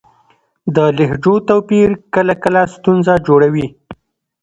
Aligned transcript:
د 0.75 0.77
لهجو 0.97 1.35
توپیر 1.49 1.89
کله 2.13 2.33
کله 2.43 2.61
ستونزه 2.75 3.13
جوړوي. 3.27 3.67